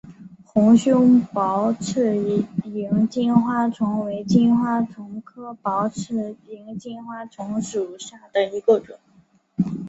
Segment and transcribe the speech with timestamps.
[0.43, 2.15] 红胸薄翅
[2.65, 8.97] 萤金花虫为金花虫科薄翅萤金花虫属下的一个种。